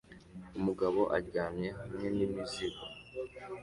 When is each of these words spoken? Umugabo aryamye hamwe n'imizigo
Umugabo 0.57 0.99
aryamye 1.17 1.69
hamwe 1.79 2.07
n'imizigo 2.17 2.83